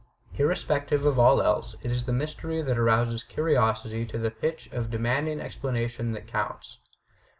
[0.35, 4.89] Irrespective of all else, it is the mystery that arouses curiosity to the pitch of
[4.89, 6.79] demanding explanation that counts.